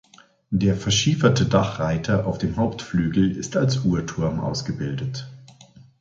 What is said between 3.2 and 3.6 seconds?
ist